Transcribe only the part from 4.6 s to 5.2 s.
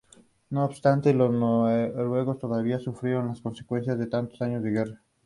de guerra.